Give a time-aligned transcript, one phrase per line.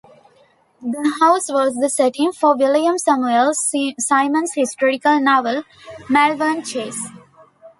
[0.81, 5.61] The house was the setting for William Samuel Symonds' historical novel
[6.09, 7.07] Malvern Chase.